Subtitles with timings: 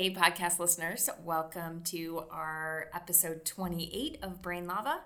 [0.00, 5.02] Hey, podcast listeners, welcome to our episode 28 of Brain Lava,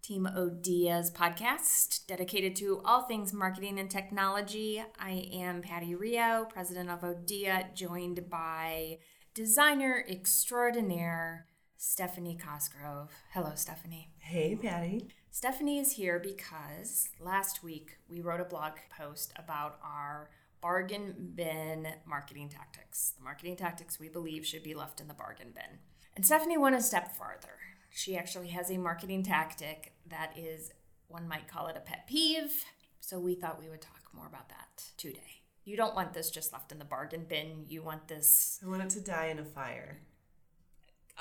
[0.00, 4.82] Team Odia's podcast dedicated to all things marketing and technology.
[4.98, 9.00] I am Patty Rio, president of Odia, joined by
[9.34, 11.44] designer extraordinaire
[11.76, 13.10] Stephanie Cosgrove.
[13.34, 14.08] Hello, Stephanie.
[14.20, 15.08] Hey, Patty.
[15.30, 21.88] Stephanie is here because last week we wrote a blog post about our bargain bin
[22.06, 23.14] marketing tactics.
[23.16, 25.78] The marketing tactics we believe should be left in the bargain bin.
[26.16, 27.58] And Stephanie went a step farther.
[27.90, 30.70] She actually has a marketing tactic that is,
[31.08, 32.64] one might call it a pet peeve.
[33.00, 35.42] So we thought we would talk more about that today.
[35.64, 37.64] You don't want this just left in the bargain bin.
[37.68, 39.98] You want this I want it to die in a fire.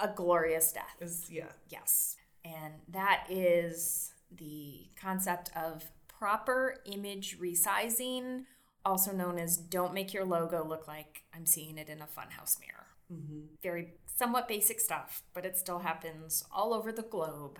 [0.01, 0.95] a glorious death.
[1.01, 1.51] Is yeah.
[1.70, 2.15] Yes.
[2.45, 8.43] And that is the concept of proper image resizing,
[8.85, 12.60] also known as don't make your logo look like I'm seeing it in a funhouse
[12.60, 12.88] mirror.
[13.12, 13.40] Mm-hmm.
[13.62, 17.60] Very somewhat basic stuff, but it still happens all over the globe.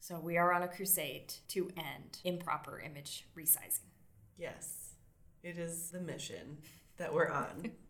[0.00, 3.90] So we are on a crusade to end improper image resizing.
[4.36, 4.94] Yes.
[5.42, 6.58] It is the mission
[6.96, 7.72] that we're on.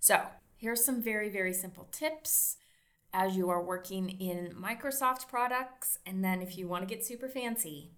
[0.00, 0.20] So,
[0.56, 2.56] here's some very, very simple tips
[3.12, 5.98] as you are working in Microsoft products.
[6.06, 7.90] And then, if you want to get super fancy,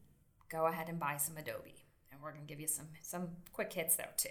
[0.50, 1.79] go ahead and buy some Adobe.
[2.22, 4.28] We're going to give you some, some quick hits, though, too,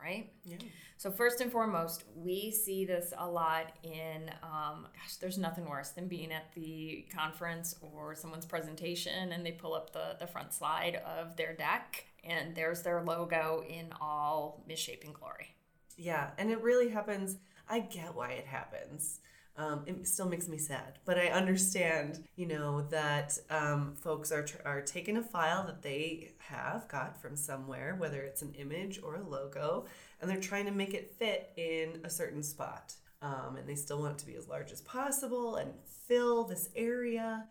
[0.00, 0.30] right?
[0.44, 0.56] yeah.
[0.96, 5.88] So, first and foremost, we see this a lot in, um, gosh, there's nothing worse
[5.90, 10.52] than being at the conference or someone's presentation and they pull up the, the front
[10.52, 15.54] slide of their deck and there's their logo in all misshapen glory.
[15.96, 17.38] Yeah, and it really happens.
[17.68, 19.20] I get why it happens.
[19.54, 24.46] Um, it still makes me sad, but I understand, you know, that um, folks are,
[24.64, 29.16] are taking a file that they have got from somewhere, whether it's an image or
[29.16, 29.84] a logo,
[30.20, 32.94] and they're trying to make it fit in a certain spot.
[33.20, 35.70] Um, and they still want it to be as large as possible and
[36.08, 37.44] fill this area.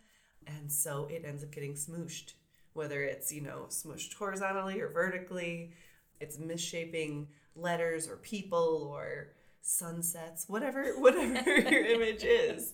[0.47, 2.33] And so it ends up getting smooshed,
[2.73, 5.72] whether it's, you know, smooshed horizontally or vertically.
[6.19, 12.73] It's misshaping letters or people or sunsets, whatever whatever your image is.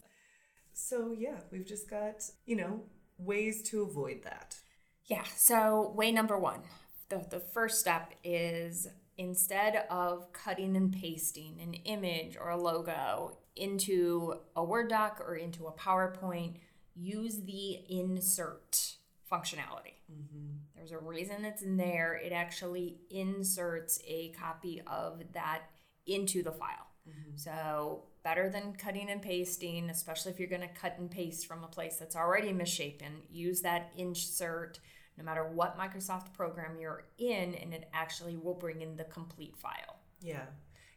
[0.74, 2.82] So yeah, we've just got, you know,
[3.18, 4.58] ways to avoid that.
[5.06, 6.62] Yeah, so way number one,
[7.10, 8.88] the, the first step is
[9.18, 15.36] instead of cutting and pasting an image or a logo into a Word doc or
[15.36, 16.58] into a PowerPoint,
[16.96, 18.98] use the insert
[19.32, 19.96] functionality.
[20.12, 20.58] Mm-hmm.
[20.76, 22.16] There's a reason it's in there.
[22.16, 25.64] It actually inserts a copy of that
[26.08, 26.88] into the file.
[27.08, 27.36] Mm-hmm.
[27.36, 31.64] So, better than cutting and pasting, especially if you're going to cut and paste from
[31.64, 34.80] a place that's already misshapen, use that insert
[35.18, 39.56] no matter what Microsoft program you're in, and it actually will bring in the complete
[39.58, 40.00] file.
[40.22, 40.46] Yeah.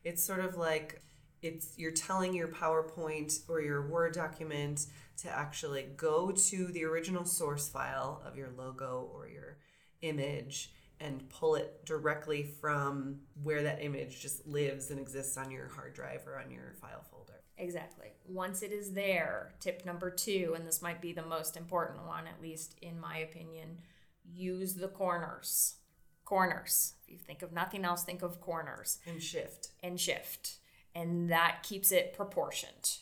[0.05, 1.01] It's sort of like
[1.43, 4.87] it's you're telling your PowerPoint or your Word document
[5.19, 9.59] to actually go to the original source file of your logo or your
[10.03, 15.69] image and pull it directly from where that image just lives and exists on your
[15.69, 17.41] hard drive or on your file folder.
[17.57, 18.09] Exactly.
[18.27, 22.27] Once it is there, tip number two, and this might be the most important one,
[22.27, 23.79] at least in my opinion,
[24.25, 25.77] use the corners.
[26.25, 26.95] Corners.
[27.05, 29.69] If you think of nothing else, think of corners And shift.
[29.83, 30.59] and shift.
[30.95, 32.99] And that keeps it proportioned,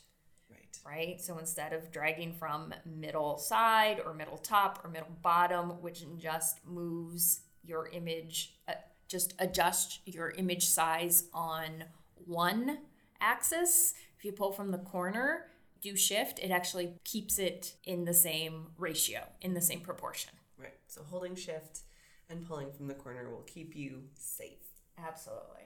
[0.51, 0.79] Right.
[0.85, 1.21] right?
[1.21, 6.65] So instead of dragging from middle side or middle top or middle bottom, which just
[6.67, 8.73] moves your image, uh,
[9.09, 11.85] just adjust your image size on
[12.27, 12.79] one
[13.21, 13.95] axis.
[14.19, 15.47] If you pull from the corner,
[15.81, 20.33] do shift, it actually keeps it in the same ratio, in the same proportion.
[20.59, 20.75] Right.
[20.89, 21.81] So holding shift
[22.29, 24.67] and pulling from the corner will keep you safe.
[24.99, 25.65] Absolutely.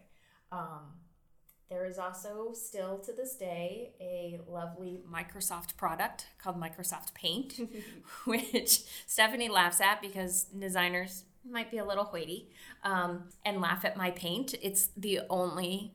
[0.50, 0.92] Um,
[1.70, 7.58] there is also still to this day a lovely Microsoft product called Microsoft Paint,
[8.26, 12.48] which Stephanie laughs at because designers might be a little hoity
[12.84, 14.54] um, and laugh at my paint.
[14.62, 15.94] It's the only.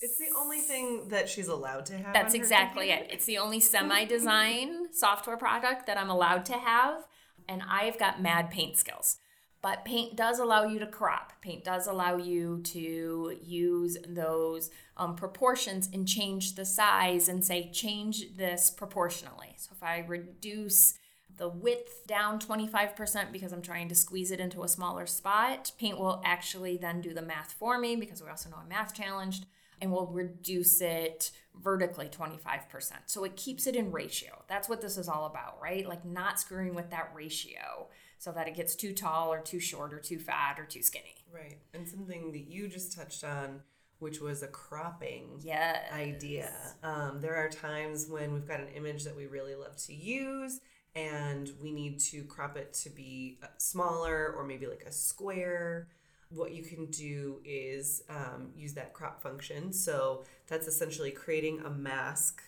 [0.00, 2.14] It's the only thing that she's allowed to have.
[2.14, 3.10] That's exactly computer.
[3.10, 3.14] it.
[3.14, 7.06] It's the only semi-design software product that I'm allowed to have,
[7.48, 9.18] and I've got mad paint skills.
[9.60, 11.32] But paint does allow you to crop.
[11.42, 17.70] Paint does allow you to use those um, proportions and change the size and say,
[17.72, 19.54] change this proportionally.
[19.56, 20.94] So if I reduce
[21.38, 25.98] the width down 25% because I'm trying to squeeze it into a smaller spot, paint
[25.98, 29.46] will actually then do the math for me because we also know I'm math challenged
[29.80, 32.92] and will reduce it vertically 25%.
[33.06, 34.42] So it keeps it in ratio.
[34.48, 35.88] That's what this is all about, right?
[35.88, 37.88] Like not screwing with that ratio
[38.18, 41.14] so that it gets too tall or too short or too fat or too skinny.
[41.32, 41.58] Right.
[41.74, 43.60] And something that you just touched on
[44.00, 45.90] which was a cropping Yes.
[45.92, 46.52] idea.
[46.84, 50.60] Um, there are times when we've got an image that we really love to use
[50.98, 55.88] and we need to crop it to be uh, smaller or maybe like a square.
[56.30, 59.72] What you can do is um, use that crop function.
[59.72, 62.42] So that's essentially creating a mask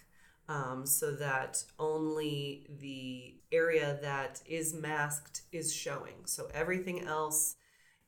[0.48, 6.24] um, so that only the area that is masked is showing.
[6.24, 7.54] So everything else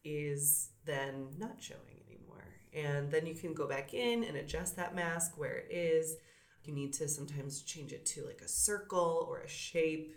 [0.04, 2.48] is then not showing anymore.
[2.74, 6.16] And then you can go back in and adjust that mask where it is.
[6.64, 10.16] You need to sometimes change it to like a circle or a shape.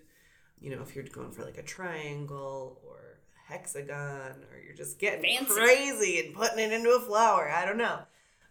[0.60, 4.98] You know, if you're going for like a triangle or a hexagon or you're just
[5.00, 5.54] getting Fancy.
[5.54, 7.50] crazy and putting it into a flower.
[7.50, 8.00] I don't know.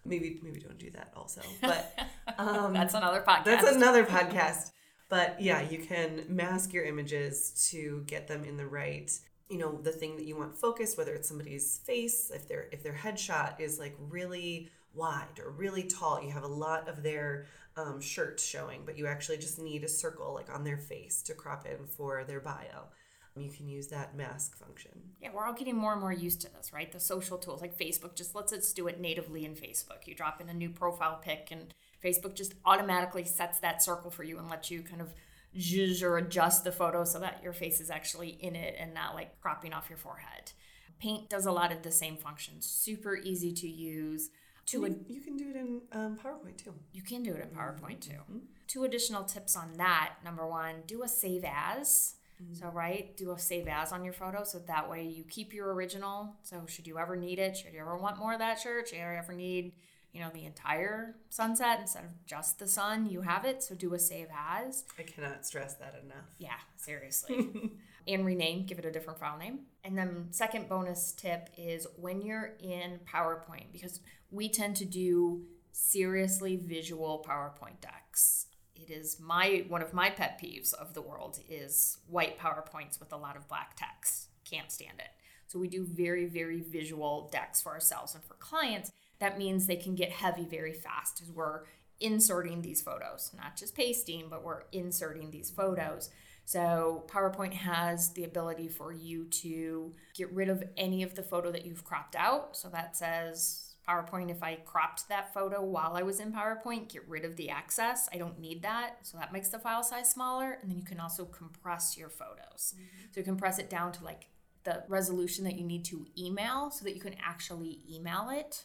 [0.04, 1.40] Maybe maybe don't do that also.
[1.60, 1.98] But
[2.38, 3.44] um, That's another podcast.
[3.44, 4.70] that's another podcast.
[5.08, 9.10] But yeah, you can mask your images to get them in the right,
[9.48, 12.82] you know, the thing that you want focused, whether it's somebody's face, if their if
[12.82, 17.46] their headshot is like really wide or really tall, you have a lot of their
[17.76, 21.34] um, shirt showing, but you actually just need a circle like on their face to
[21.34, 22.88] crop in for their bio.
[23.36, 24.92] You can use that mask function.
[25.20, 26.92] Yeah, we're all getting more and more used to this, right?
[26.92, 30.06] The social tools like Facebook just lets us do it natively in Facebook.
[30.06, 34.22] You drop in a new profile pic, and Facebook just automatically sets that circle for
[34.22, 35.14] you and lets you kind of
[35.58, 39.16] zhuzh or adjust the photo so that your face is actually in it and not
[39.16, 40.52] like cropping off your forehead.
[41.00, 44.30] Paint does a lot of the same functions, super easy to use.
[44.66, 46.74] To You, you can do it in um, PowerPoint too.
[46.92, 48.12] you can do it in PowerPoint too.
[48.12, 48.38] Mm-hmm.
[48.66, 50.14] Two additional tips on that.
[50.24, 52.14] Number one, do a save as.
[52.42, 52.54] Mm-hmm.
[52.54, 55.72] So, right, do a save as on your photo so that way you keep your
[55.72, 56.34] original.
[56.42, 58.98] So, should you ever need it, should you ever want more of that shirt, should
[58.98, 59.72] you ever need,
[60.12, 63.28] you know, the entire sunset instead of just the sun, you mm-hmm.
[63.28, 63.62] have it.
[63.62, 64.84] So, do a save as.
[64.98, 66.26] I cannot stress that enough.
[66.38, 67.70] Yeah, seriously.
[68.08, 69.60] and rename, give it a different file name.
[69.82, 74.00] And then second bonus tip is when you're in PowerPoint because
[74.34, 75.42] we tend to do
[75.72, 78.46] seriously visual PowerPoint decks.
[78.74, 83.12] It is my one of my pet peeves of the world is white PowerPoints with
[83.12, 84.28] a lot of black text.
[84.44, 85.10] Can't stand it.
[85.46, 88.90] So we do very very visual decks for ourselves and for clients.
[89.20, 91.62] That means they can get heavy very fast as we're
[92.00, 96.10] inserting these photos, not just pasting, but we're inserting these photos.
[96.44, 101.52] So PowerPoint has the ability for you to get rid of any of the photo
[101.52, 102.56] that you've cropped out.
[102.56, 107.08] So that says PowerPoint, if I cropped that photo while I was in PowerPoint, get
[107.08, 108.08] rid of the access.
[108.12, 108.98] I don't need that.
[109.02, 110.58] So that makes the file size smaller.
[110.60, 112.74] And then you can also compress your photos.
[112.74, 113.06] Mm-hmm.
[113.12, 114.28] So you compress it down to like
[114.64, 118.64] the resolution that you need to email so that you can actually email it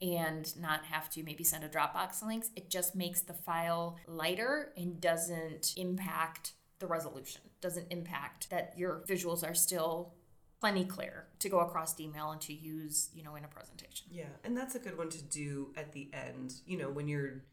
[0.00, 2.50] and not have to maybe send a Dropbox links.
[2.54, 9.02] It just makes the file lighter and doesn't impact the resolution, doesn't impact that your
[9.08, 10.14] visuals are still
[10.60, 14.08] plenty clear to go across email and to use, you know, in a presentation.
[14.10, 17.44] Yeah, and that's a good one to do at the end, you know, when you're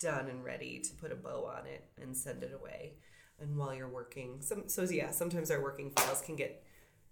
[0.00, 2.94] done and ready to put a bow on it and send it away.
[3.40, 6.62] And while you're working, some so yeah, sometimes our working files can get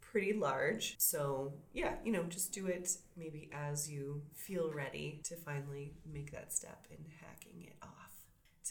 [0.01, 0.95] pretty large.
[0.99, 6.31] So, yeah, you know, just do it maybe as you feel ready to finally make
[6.33, 8.02] that step in hacking it off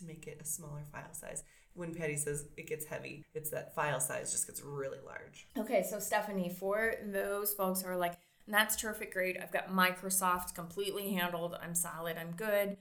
[0.01, 1.44] to make it a smaller file size.
[1.74, 5.48] When Patty says it gets heavy, it's that file size just gets really large.
[5.57, 9.37] Okay, so Stephanie, for those folks who are like, that's terrific, great.
[9.42, 11.56] I've got Microsoft completely handled.
[11.61, 12.18] I'm solid.
[12.18, 12.76] I'm good.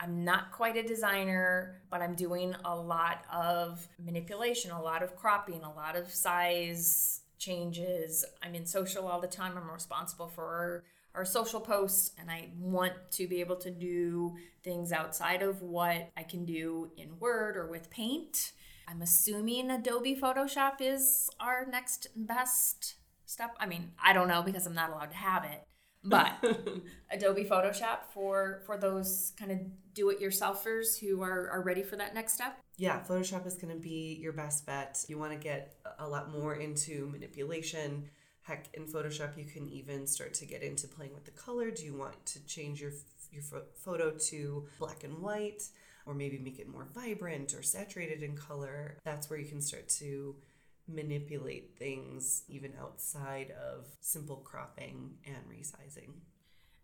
[0.00, 5.14] I'm not quite a designer, but I'm doing a lot of manipulation, a lot of
[5.14, 8.24] cropping, a lot of size changes.
[8.42, 9.56] I'm in social all the time.
[9.56, 10.82] I'm responsible for
[11.14, 16.10] our social posts, and I want to be able to do things outside of what
[16.16, 18.52] I can do in Word or with Paint.
[18.88, 23.56] I'm assuming Adobe Photoshop is our next best step.
[23.60, 25.62] I mean, I don't know because I'm not allowed to have it,
[26.04, 26.32] but
[27.10, 29.58] Adobe Photoshop for for those kind of
[29.94, 32.58] do-it-yourselfers who are, are ready for that next step.
[32.78, 35.04] Yeah, Photoshop is going to be your best bet.
[35.08, 38.08] You want to get a lot more into manipulation.
[38.42, 41.70] Heck, in Photoshop, you can even start to get into playing with the color.
[41.70, 42.92] Do you want to change your
[43.30, 43.42] your
[43.82, 45.62] photo to black and white,
[46.04, 48.98] or maybe make it more vibrant or saturated in color?
[49.04, 50.36] That's where you can start to
[50.88, 56.10] manipulate things even outside of simple cropping and resizing.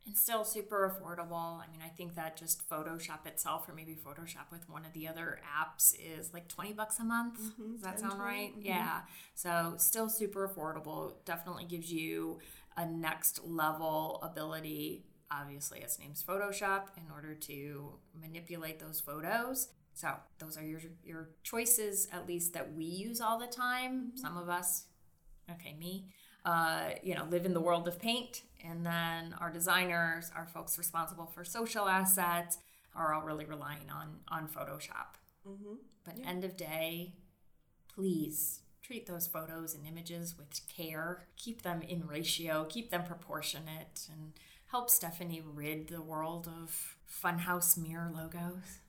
[0.08, 1.60] And still super affordable.
[1.60, 5.06] I mean, I think that just Photoshop itself, or maybe Photoshop with one of the
[5.06, 7.38] other apps, is like 20 bucks a month.
[7.58, 8.52] Does that 10, sound 20, right?
[8.56, 8.64] mhm.
[8.64, 9.00] Yeah.
[9.34, 11.12] So, still super affordable.
[11.26, 12.38] Definitely gives you
[12.76, 15.04] a next level ability.
[15.30, 19.68] Obviously, its name's Photoshop in order to manipulate those photos.
[19.92, 24.12] So, those are your, your choices, at least that we use all the time.
[24.16, 24.86] Some of us,
[25.50, 26.06] okay, me,
[26.48, 28.42] uh, you know, live in the world of paint.
[28.64, 32.56] And then our designers, our folks responsible for social assets,
[32.94, 35.18] are all really relying on on Photoshop.
[35.46, 35.74] Mm-hmm.
[36.04, 37.12] But end of day,
[37.94, 41.26] please treat those photos and images with care.
[41.36, 44.32] Keep them in ratio, keep them proportionate, and
[44.70, 48.80] help Stephanie rid the world of funhouse mirror logos.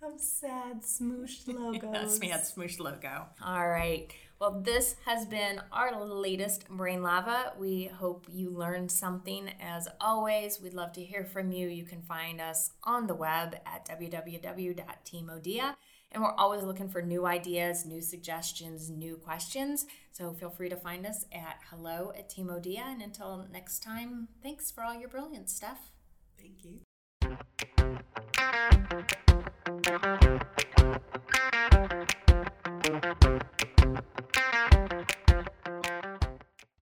[0.00, 1.90] Of sad smooshed logos.
[1.92, 3.26] That's me at Smoosh Logo.
[3.42, 4.12] All right.
[4.40, 7.52] Well, this has been our latest Brain Lava.
[7.58, 9.48] We hope you learned something.
[9.60, 11.68] As always, we'd love to hear from you.
[11.68, 15.76] You can find us on the web at www.teamodia.
[16.12, 19.86] And we're always looking for new ideas, new suggestions, new questions.
[20.12, 22.82] So feel free to find us at hello at Teamodia.
[22.86, 25.90] And until next time, thanks for all your brilliance, Steph.
[26.38, 26.83] Thank you.